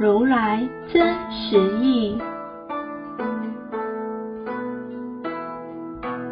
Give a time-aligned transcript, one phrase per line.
[0.00, 2.18] 如来真实义。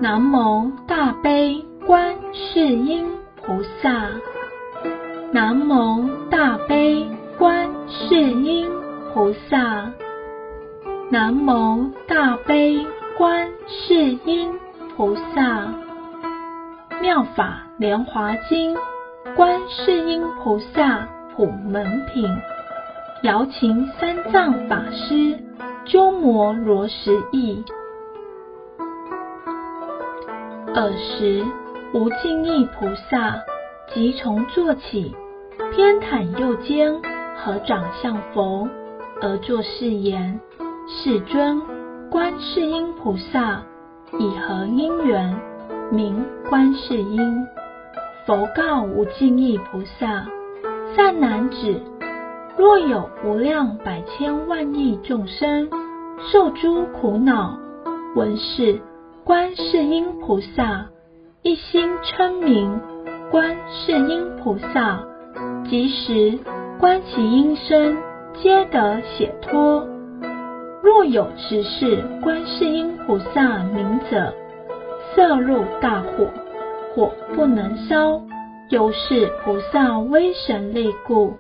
[0.01, 4.07] 南无大悲观世音菩萨。
[5.33, 8.67] 南无大悲观世音
[9.13, 9.93] 菩萨。
[11.11, 12.87] 南无大悲
[13.19, 13.95] 观世
[14.25, 14.51] 音
[14.97, 15.69] 菩萨。
[17.03, 18.75] 妙法莲华经，
[19.37, 21.07] 观世音菩萨
[21.37, 22.27] 普门品。
[23.23, 25.37] 瑶琴三藏法师
[25.85, 27.65] 鸠摩罗什译。
[30.73, 31.45] 尔时，
[31.93, 33.35] 无尽意菩萨
[33.93, 35.17] 即从坐起，
[35.75, 36.95] 偏袒右肩，
[37.37, 38.69] 合掌向佛，
[39.21, 40.39] 而作是言
[40.87, 41.61] ：“世尊，
[42.09, 43.63] 观世音菩萨
[44.21, 45.37] 以何因缘
[45.91, 47.45] 名观世音？”
[48.25, 50.25] 佛告无尽意菩萨
[50.95, 51.83] ：“善男子。”
[52.59, 55.71] 若有无量百千万亿众生
[56.33, 57.57] 受诸苦恼，
[58.17, 58.81] 闻是
[59.23, 60.87] 观世音菩萨
[61.43, 62.81] 一心称名，
[63.31, 65.05] 观世音菩萨
[65.71, 66.37] 即时
[66.81, 67.97] 观其音声，
[68.35, 69.87] 皆得解脱。
[70.83, 74.35] 若有执事观世音菩萨名者，
[75.15, 76.27] 色入大火，
[76.93, 78.21] 火不能烧，
[78.69, 81.35] 由是菩萨威神力故。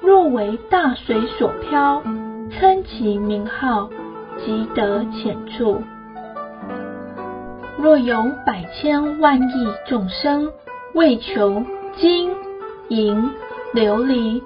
[0.00, 2.02] 若为大水所漂，
[2.50, 3.90] 称其名号，
[4.38, 5.82] 即得浅处。
[7.76, 8.16] 若有
[8.46, 10.50] 百千万亿众生
[10.94, 11.62] 为求
[11.96, 12.30] 金
[12.88, 13.30] 银
[13.74, 14.42] 琉璃、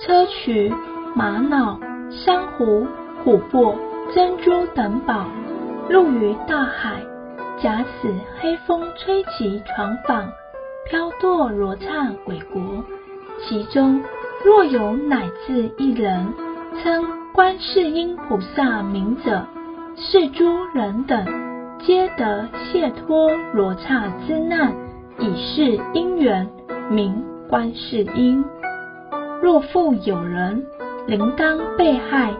[0.00, 0.72] 砗磲
[1.14, 1.78] 玛瑙、
[2.10, 2.86] 珊瑚、
[3.24, 3.74] 琥珀、
[4.14, 5.26] 珍珠等宝，
[5.88, 7.02] 入于大海，
[7.62, 10.24] 假使黑风吹其船舫，
[10.88, 12.60] 飘堕罗刹鬼国，
[13.42, 14.02] 其中。
[14.42, 16.32] 若有乃至一人
[16.82, 19.46] 称观世音菩萨名者，
[19.96, 21.26] 是诸人等
[21.78, 24.72] 皆得解脱罗刹之难，
[25.18, 26.48] 以是因缘
[26.88, 28.42] 名观世音。
[29.42, 30.64] 若复有人
[31.06, 32.32] 临当被害，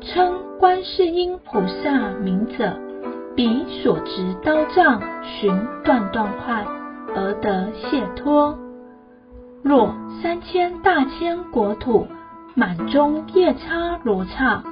[0.00, 2.76] 称观世音菩萨名者，
[3.34, 5.52] 彼所执刀杖寻
[5.84, 6.64] 断断坏，
[7.16, 8.56] 而得解脱。
[9.62, 9.92] 若
[10.22, 12.06] 三千大千国土
[12.54, 14.62] 满中夜叉罗刹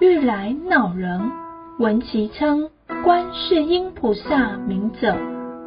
[0.00, 1.30] 欲来恼人，
[1.78, 2.70] 闻其称
[3.04, 5.16] 观世音菩萨名者，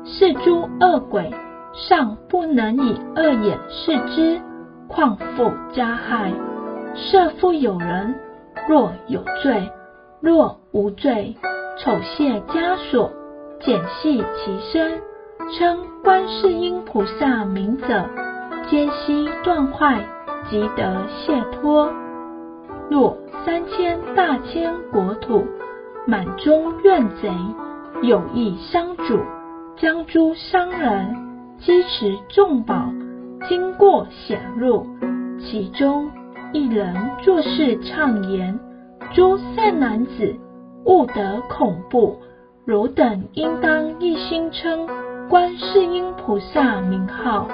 [0.05, 1.31] 是诸恶鬼
[1.73, 4.41] 尚不能以恶眼视之，
[4.87, 6.31] 况复加害。
[6.95, 8.15] 设复有人，
[8.67, 9.71] 若有罪，
[10.21, 11.35] 若无罪，
[11.77, 13.11] 丑械枷锁，
[13.59, 14.99] 剪系其身，
[15.57, 18.09] 称观世音菩萨名者。
[18.69, 19.99] 皆悉断坏，
[20.47, 21.91] 即得解脱。
[22.87, 25.43] 若三千大千国土
[26.05, 27.31] 满中怨贼，
[28.03, 29.17] 有意伤主，
[29.75, 31.15] 将诸商人
[31.57, 32.93] 积持重宝，
[33.47, 34.85] 经过险路，
[35.39, 36.11] 其中
[36.53, 38.59] 一人作是唱言：
[39.15, 40.35] 诸善男子，
[40.85, 42.19] 勿得恐怖，
[42.65, 44.87] 汝等应当一心称
[45.27, 47.47] 观世音菩萨名号。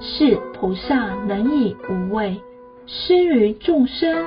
[0.00, 2.40] 是菩萨能以无畏
[2.86, 4.26] 施于众生。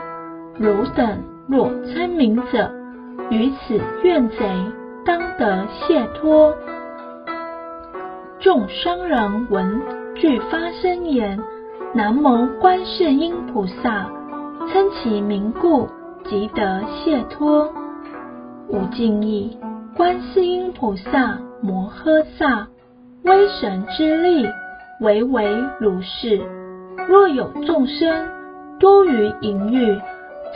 [0.57, 2.69] 汝等若称名者，
[3.29, 4.37] 于此怨贼
[5.05, 6.53] 当得解脱。
[8.39, 9.81] 众商人闻，
[10.15, 11.39] 具发声言：
[11.93, 14.09] 南无观世音菩萨，
[14.71, 15.87] 称其名故，
[16.25, 17.71] 即得解脱。
[18.67, 19.57] 无尽意，
[19.95, 22.67] 观世音菩萨摩诃萨，
[23.23, 24.47] 威神之力，
[24.99, 25.45] 唯为
[25.79, 26.41] 如是。
[27.07, 28.29] 若有众生
[28.79, 29.99] 多于淫欲，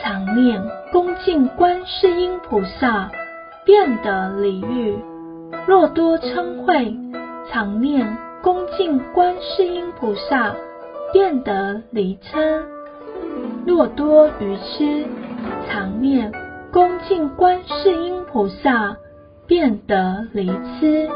[0.02, 0.62] 常念
[0.92, 3.10] 恭敬观世音菩萨，
[3.66, 4.96] 便得离欲；
[5.66, 7.12] 若多嗔恚，
[7.50, 10.54] 常念恭敬观世音菩萨，
[11.14, 12.62] 便得离嗔；
[13.66, 15.06] 若多愚痴，
[15.68, 16.32] 常念
[16.72, 18.98] 恭敬观世音菩萨，
[19.48, 21.10] 便得离痴。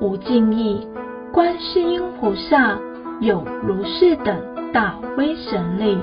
[0.00, 0.86] 无尽意，
[1.32, 2.78] 观世音菩萨
[3.20, 4.36] 有如是等
[4.72, 5.98] 大威神力，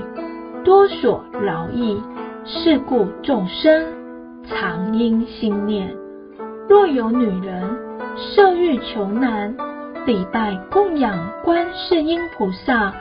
[0.64, 2.00] 多所饶益。
[2.48, 3.84] 是故众生
[4.44, 5.92] 常应心念：
[6.68, 7.76] 若有女人
[8.16, 9.56] 色欲求男，
[10.06, 12.94] 礼拜供养观世音菩萨，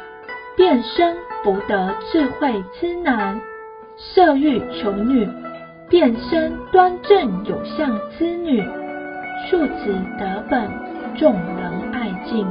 [0.58, 3.40] 便生福德智慧之男；
[3.98, 5.30] 色欲求女，
[5.88, 8.64] 便生端正有相之女。
[9.48, 10.68] 庶子得本，
[11.20, 11.65] 众人
[12.30, 12.48] 敬。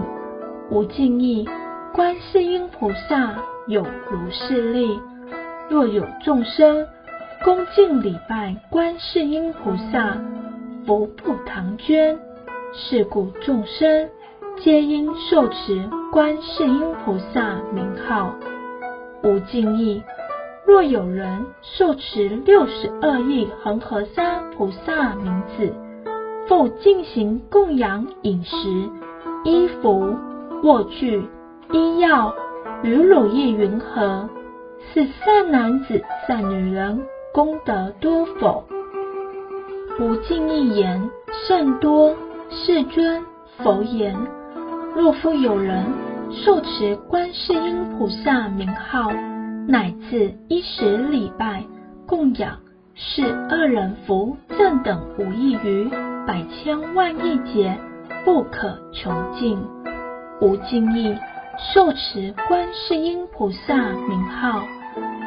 [0.70, 1.48] 无尽意，
[1.92, 3.36] 观世音菩萨
[3.66, 4.98] 有如是力。
[5.68, 6.86] 若有众生
[7.44, 10.16] 恭敬礼拜观世音菩萨，
[10.86, 12.18] 福布唐捐，
[12.72, 14.08] 是故众生
[14.56, 18.34] 皆应受持观世音菩萨名号。
[19.22, 20.02] 无尽意，
[20.66, 25.72] 若有人受持六十二亿恒河沙菩萨名字，
[26.46, 28.56] 复进行供养饮食、
[29.44, 30.16] 衣服、
[30.62, 31.28] 卧具、
[31.70, 32.34] 医药
[32.82, 34.28] 与乳液云何？
[34.92, 37.02] 是善男子、善女人，
[37.32, 38.64] 功德多否？
[39.98, 41.10] 不尽一言
[41.46, 42.16] 甚多。
[42.50, 43.22] 世尊，
[43.58, 44.16] 佛言：
[44.94, 45.84] 若复有人
[46.30, 49.10] 受持观世音菩萨名号，
[49.66, 51.64] 乃至一时礼拜
[52.06, 52.58] 供养，
[52.94, 55.90] 是二人福正等无异于
[56.26, 57.76] 百千万亿劫，
[58.24, 59.58] 不可穷尽。
[60.40, 61.16] 无尽意。
[61.72, 63.76] 受持观世音菩萨
[64.08, 64.64] 名号，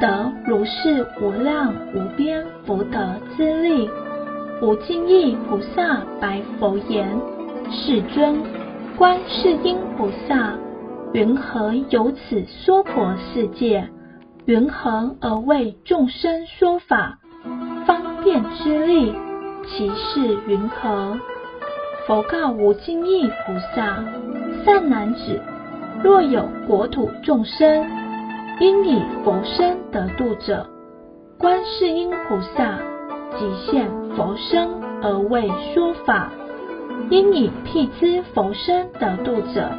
[0.01, 3.89] 得如是无量无边福德之力。
[4.61, 7.17] 无尽意菩萨白佛言
[7.71, 8.43] ：“世尊，
[8.97, 10.53] 观世音菩萨
[11.13, 13.87] 云何有此娑婆世界？
[14.43, 17.19] 云何而为众生说法
[17.85, 19.15] 方便之力？
[19.65, 21.17] 其事云何？”
[22.07, 24.01] 佛告无尽意菩萨
[24.63, 25.41] ：“善男子。”
[26.01, 27.85] 若有国土众生，
[28.61, 30.65] 应以佛身得度者，
[31.37, 32.79] 观世音菩萨
[33.37, 34.69] 即现佛身
[35.03, 36.29] 而为说法；
[37.09, 39.69] 应以辟支佛身得度者，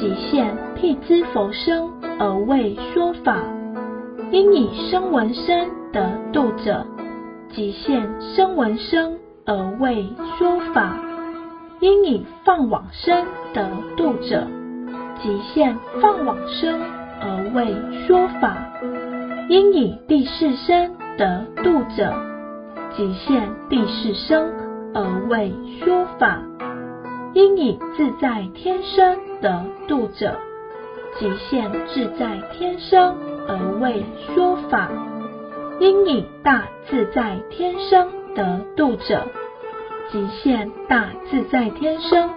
[0.00, 1.88] 即现辟支佛身
[2.18, 3.36] 而为说法；
[4.32, 6.84] 应以声闻身得度者，
[7.50, 8.02] 即现
[8.34, 9.16] 声闻身
[9.46, 10.96] 而为说法；
[11.82, 14.46] 应以放往生得度者。
[15.20, 16.80] 即现放往生
[17.20, 18.56] 而为说法，
[19.48, 22.12] 应以地势生得度者，
[22.96, 24.50] 即现地势生
[24.94, 25.52] 而为
[25.84, 26.42] 说法；
[27.34, 30.36] 应以自在天生得度者，
[31.18, 34.88] 即现自在天生而为说法；
[35.78, 39.22] 应以大自在天生得度者，
[40.12, 42.28] 即现大自在天身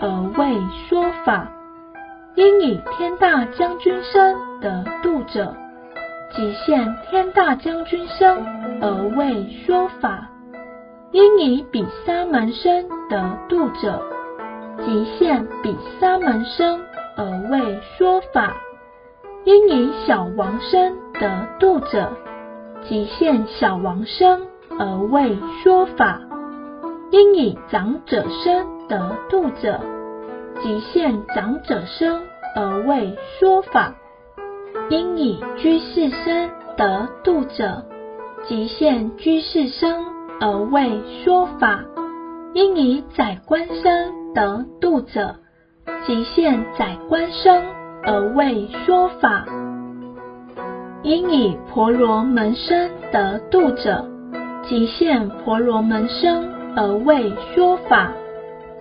[0.00, 0.56] 而为
[0.88, 1.50] 说法。
[2.36, 5.54] 应以天大将军身得度者，
[6.34, 8.44] 即现天大将军身
[8.80, 10.28] 而为说法；
[11.12, 14.00] 应以比沙门身得度者，
[14.84, 16.80] 即现比沙门身
[17.16, 18.50] 而为说法；
[19.44, 22.12] 应以小王身得度者，
[22.82, 24.42] 即现小王身
[24.76, 26.18] 而为说法；
[27.14, 29.78] 应以长者身得度者。
[30.60, 32.22] 即现长者身
[32.56, 33.94] 而为说法，
[34.90, 37.84] 应以居士身得度者，
[38.48, 40.04] 即现居士身
[40.40, 41.84] 而为说法；
[42.52, 45.36] 应以宰官身得度者，
[46.04, 47.62] 即现宰官身
[48.02, 49.44] 而为说法；
[51.04, 54.04] 应以婆罗门身得度者，
[54.64, 58.12] 即现婆罗门身而为说法；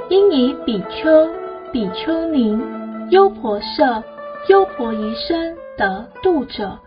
[0.10, 1.30] 应以比丘。
[1.72, 2.62] 比丘尼、
[3.10, 4.04] 优婆塞
[4.48, 6.78] 优婆夷生得度者，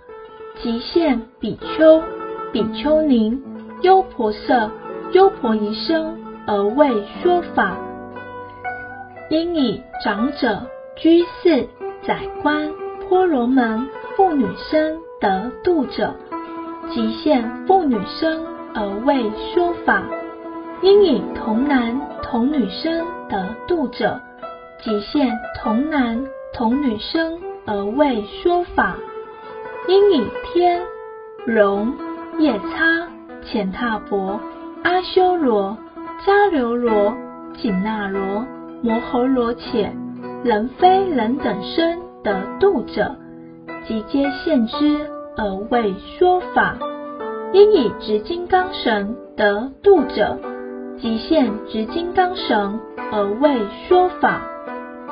[0.63, 2.01] 即现比丘、
[2.53, 3.37] 比丘尼、
[3.83, 4.71] 优婆塞、
[5.11, 7.77] 优婆夷生而为说法。
[9.29, 10.63] 应以长者、
[10.95, 11.67] 居士、
[12.07, 12.71] 宰官、
[13.09, 16.15] 婆罗门、妇女生得度者，
[16.95, 20.05] 即现妇女生而为说法。
[20.83, 24.21] 应以童男童女生得度者，
[24.83, 28.97] 即现童男童女生而为说法。
[29.89, 30.83] 应以天、
[31.47, 31.95] 龙、
[32.39, 33.09] 夜叉、
[33.45, 34.41] 乾闥婆、
[34.83, 35.79] 阿修罗、
[36.27, 37.15] 迦楼罗、
[37.55, 38.45] 紧那罗、
[38.83, 39.93] 摩睺罗伽、
[40.45, 43.17] 人非人等身得度者，
[43.87, 46.77] 即皆现之而为说法。
[47.53, 50.37] 应以执金刚神得度者，
[50.99, 52.81] 即现执金刚绳
[53.13, 54.43] 而为说法，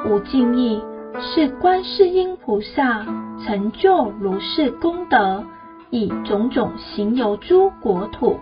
[0.06, 0.82] 无尽意
[1.20, 3.06] 是观世音菩萨
[3.44, 5.44] 成就如是功德，
[5.90, 8.38] 以种种行游诸国土，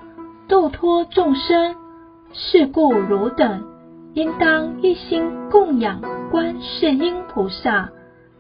[0.48, 1.74] 度脱众生。
[2.34, 3.62] 是故汝等
[4.14, 7.90] 应当一心供养观世音菩萨，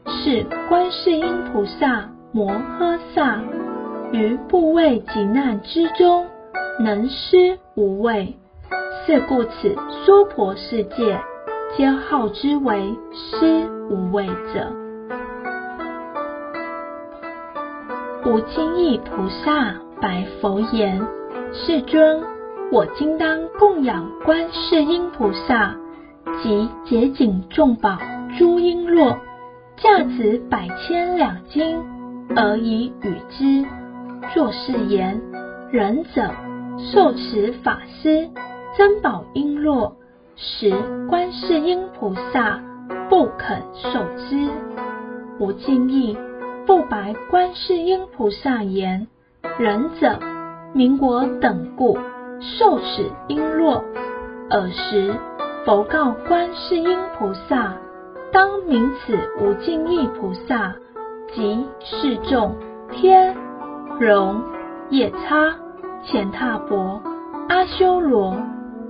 [0.06, 3.38] 是观世音菩萨摩诃萨，
[4.10, 6.26] 于怖畏急难之中，
[6.80, 8.34] 能施无畏。
[9.04, 11.20] 是故此娑婆世界，
[11.76, 14.72] 皆号之为施无畏者。
[18.24, 21.04] 无尽意菩萨白佛言
[21.52, 22.22] ：“世尊，
[22.70, 25.74] 我今当供养观世音菩萨，
[26.40, 27.98] 及结锦众宝
[28.38, 29.16] 诸璎珞，
[29.78, 31.76] 价值百千两金，
[32.36, 33.66] 而以与之。
[34.32, 35.20] 作是言：
[35.72, 36.30] 仁者，
[36.92, 38.30] 受持法师。”
[38.74, 39.92] 珍宝璎珞，
[40.34, 40.72] 时
[41.06, 42.58] 观世音菩萨
[43.10, 44.48] 不肯受之。
[45.38, 46.16] 无尽意
[46.66, 49.08] 不白观世音菩萨言
[49.58, 50.18] ：“仁者，
[50.72, 51.98] 民国等故
[52.40, 53.82] 受此璎珞。”
[54.48, 55.14] 尔时
[55.66, 57.74] 佛告观世音菩萨
[58.32, 60.74] ：“当名此无尽意菩萨，
[61.34, 62.56] 即是众
[62.90, 63.36] 天、
[64.00, 64.42] 龙、
[64.88, 65.54] 夜叉、
[66.06, 67.02] 乾闥婆、
[67.50, 68.34] 阿修罗。”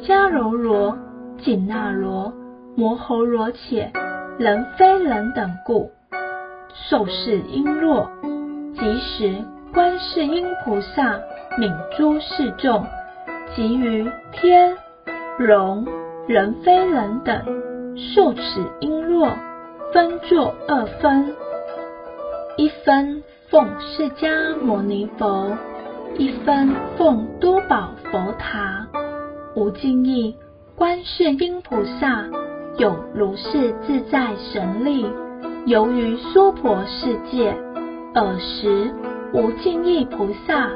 [0.03, 0.99] 迦楼罗、
[1.39, 2.33] 紧那罗、
[2.77, 3.93] 摩睺罗伽、
[4.37, 5.93] 人非人等故
[6.91, 8.09] 受是瓔珞。
[8.75, 11.21] 即时观世音菩萨
[11.57, 12.85] 愍诸世众，
[13.55, 14.77] 及于天、
[15.39, 15.87] 龙、
[16.27, 17.41] 人非人等
[17.97, 18.41] 受此
[18.81, 19.31] 瓔珞，
[19.93, 21.33] 分作二分：
[22.57, 25.57] 一分奉释迦牟尼佛，
[26.17, 28.89] 一分奉多宝佛塔。
[29.55, 30.35] 无尽意，
[30.75, 32.25] 观世音菩萨
[32.79, 35.07] 有如是自在神力，
[35.67, 37.55] 游于娑婆世界。
[38.15, 38.91] 尔时，
[39.35, 40.71] 无尽意菩萨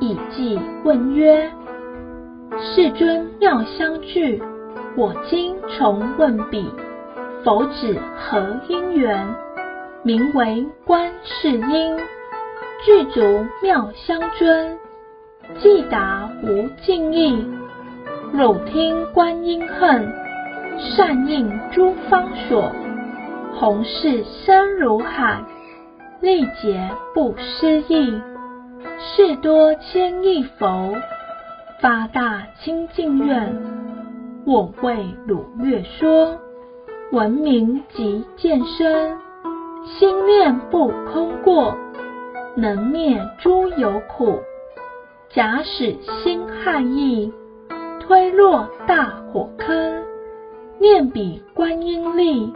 [0.00, 1.50] 以偈问曰
[2.58, 4.42] ：“世尊妙相具，
[4.96, 6.70] 我今重问彼，
[7.44, 9.26] 佛指何因缘？
[10.02, 11.98] 名为观世音，
[12.84, 14.78] 具足妙相尊，
[15.60, 17.46] 偈答无尽意。”
[18.32, 20.10] 汝听观音恨，
[20.78, 22.72] 善应诸方所，
[23.54, 25.44] 弘誓深如海，
[26.22, 28.22] 历劫不思议。
[28.98, 30.96] 是多千亿佛，
[31.80, 33.54] 发大清净愿，
[34.46, 36.38] 我为汝略说，
[37.10, 39.18] 闻名即见身，
[39.84, 41.76] 心念不空过，
[42.56, 44.40] 能灭诸有苦。
[45.28, 47.30] 假使心害意。
[48.12, 50.04] 推落大火坑，
[50.78, 52.52] 念彼观音力，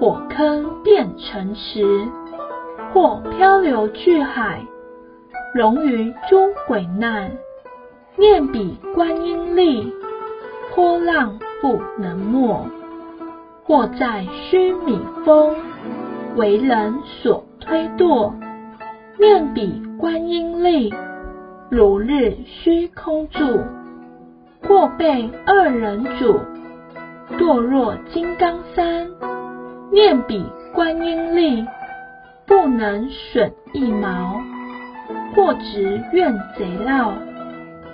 [0.00, 2.08] 火坑变成池；
[2.90, 4.62] 或漂流巨海，
[5.54, 7.30] 融于诸鬼难，
[8.16, 9.92] 念彼观音力，
[10.74, 12.64] 波浪不能没；
[13.64, 15.54] 或在须弥峰，
[16.34, 18.32] 为人所推堕，
[19.18, 20.94] 念彼观音力，
[21.68, 23.60] 如日虚空住。
[24.66, 26.40] 或被恶人阻，
[27.38, 29.10] 堕落金刚山，
[29.90, 31.66] 念彼观音力，
[32.46, 34.40] 不能损一毛；
[35.34, 37.12] 或执怨贼绕，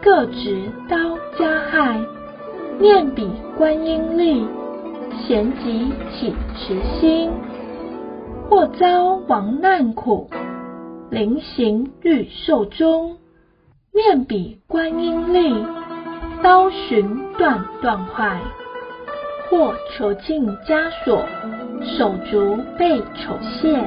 [0.02, 0.96] 各执刀
[1.38, 1.98] 加害，
[2.78, 4.46] 念彼观音力，
[5.26, 7.30] 咸即起慈心；
[8.48, 10.28] 或遭亡难苦，
[11.10, 13.16] 临行欲寿终，
[13.92, 15.54] 念彼观音力。
[16.42, 18.38] 刀寻断断坏，
[19.49, 21.25] 或囚禁枷锁，
[21.97, 23.83] 手足被丑械，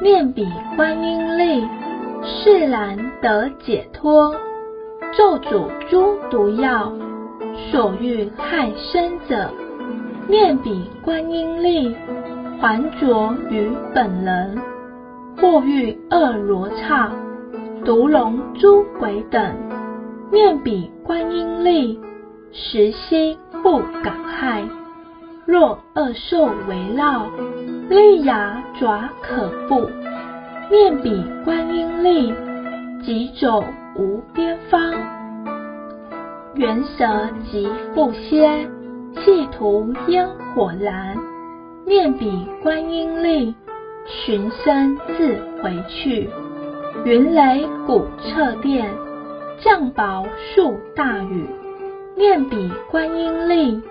[0.00, 0.46] 念彼
[0.76, 1.66] 观音力，
[2.22, 4.34] 释然得解脱。
[5.16, 6.92] 咒诅诸毒药，
[7.70, 9.50] 所欲害身者，
[10.28, 11.94] 念彼观音力，
[12.60, 14.56] 还着于本人。
[15.40, 17.10] 或欲恶罗刹、
[17.84, 19.42] 毒龙、诸鬼等，
[20.32, 22.00] 念彼观音力，
[22.52, 24.64] 实悉不敢害。
[25.44, 27.26] 若恶兽围绕，
[27.90, 29.90] 利牙爪可怖，
[30.70, 32.32] 念彼观音力，
[33.04, 33.62] 疾走
[33.94, 34.94] 无边方。
[36.54, 38.66] 猿蛇及蝮蝎，
[39.22, 41.14] 企图烟火燃，
[41.84, 43.54] 念彼观音力，
[44.06, 46.30] 寻声自回去。
[47.04, 48.88] 云雷鼓掣电，
[49.64, 51.46] 降雹数大雨，
[52.16, 53.82] 念彼观音力。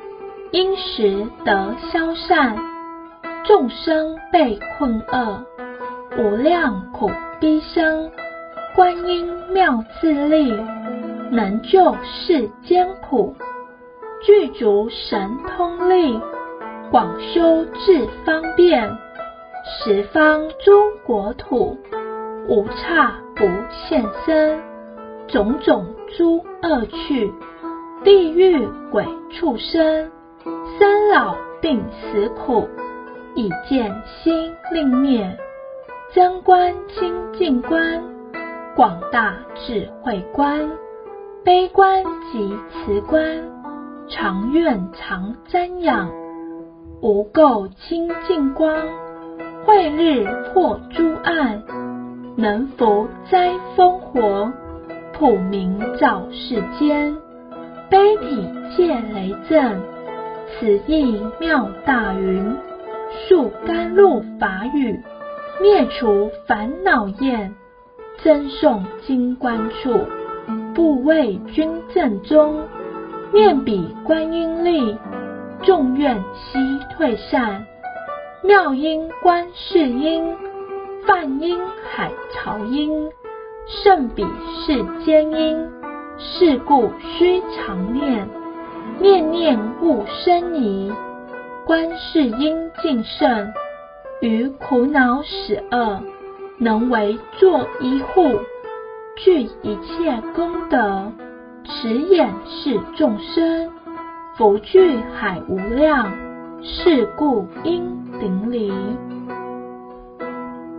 [0.51, 2.57] 因时得消散，
[3.45, 5.45] 众生被困厄，
[6.17, 7.09] 无量苦
[7.39, 8.11] 逼生。
[8.75, 10.53] 观音妙自力，
[11.31, 13.33] 能救世间苦，
[14.21, 16.19] 具足神通力，
[16.89, 18.97] 广修智方便，
[19.85, 21.77] 十方诸国土，
[22.49, 23.45] 无刹不
[23.87, 24.59] 现身，
[25.31, 25.85] 种种
[26.17, 27.33] 诸恶趣，
[28.03, 30.11] 地狱鬼畜生。
[30.77, 32.67] 生老病死苦，
[33.35, 35.37] 以见心令灭。
[36.13, 38.03] 真观清净观，
[38.75, 40.69] 广大智慧观，
[41.45, 43.23] 悲观及慈观，
[44.09, 46.11] 常愿常瞻仰。
[47.01, 48.75] 无垢清净光，
[49.65, 51.63] 慧日破诸暗，
[52.35, 54.51] 能伏灾风火，
[55.21, 57.15] 普明照世间。
[57.91, 59.79] 悲体戒雷震。
[60.49, 62.57] 此意妙大云，
[63.27, 64.99] 速甘露法雨，
[65.61, 67.53] 灭除烦恼焰，
[68.23, 70.07] 增送经观处，
[70.73, 72.63] 不畏君正中，
[73.31, 74.97] 念彼观音力，
[75.61, 76.57] 众怨悉
[76.97, 77.67] 退散。
[78.43, 80.35] 妙音观世音，
[81.05, 81.59] 梵音
[81.91, 83.11] 海潮音，
[83.67, 84.25] 胜彼
[84.65, 85.69] 世间因，
[86.17, 88.27] 是故须常念。
[88.99, 90.91] 念念勿生疑，
[91.65, 93.51] 观世音净圣，
[94.21, 96.01] 于苦恼使恶，
[96.57, 98.39] 能为作依护，
[99.15, 101.11] 具一切功德，
[101.65, 103.71] 慈眼视众生，
[104.35, 106.11] 福聚海无量，
[106.61, 108.71] 是故应顶礼。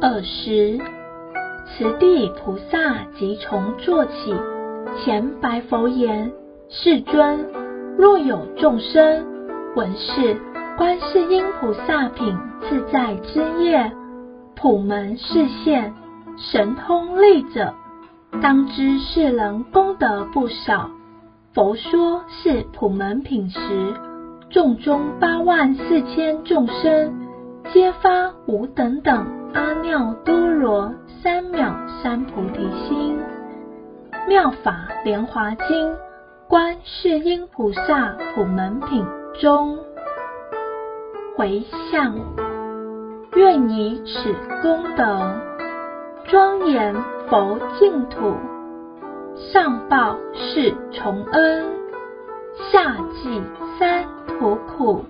[0.00, 0.78] 尔时，
[1.76, 4.34] 慈地菩萨即从坐起，
[4.98, 6.30] 前白佛言
[6.68, 7.46] ：“世尊。”
[7.96, 9.26] 若有众生
[9.74, 10.36] 闻是
[10.76, 12.36] 观世音菩萨品
[12.68, 13.92] 自在之业，
[14.54, 15.94] 普门示现，
[16.36, 17.74] 神通力者，
[18.42, 20.90] 当知是人功德不少。
[21.54, 23.58] 佛说是普门品时，
[24.50, 27.14] 众中八万四千众生，
[27.72, 33.16] 皆发无等等阿耨多罗三藐三菩提心。
[34.26, 35.94] 妙法莲华经。
[36.48, 39.06] 观世音菩萨普门品
[39.40, 39.78] 中，
[41.34, 42.14] 回向，
[43.34, 45.40] 愿以此功德，
[46.26, 46.94] 庄严
[47.30, 48.34] 佛净土，
[49.36, 51.64] 上报四重恩，
[52.70, 53.40] 下济
[53.78, 55.06] 三途苦。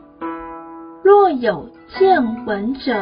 [1.02, 2.94] 若有见闻者，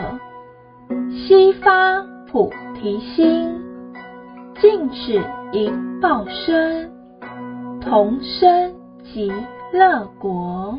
[1.10, 3.60] 悉发菩提心，
[4.58, 6.90] 尽此一报身。
[7.82, 8.74] 同生
[9.12, 9.30] 极
[9.72, 10.78] 乐国。